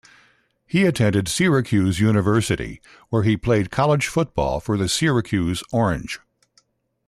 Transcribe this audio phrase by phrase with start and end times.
[0.65, 6.19] He attended Syracuse University, where he played college football for the Syracuse Orange.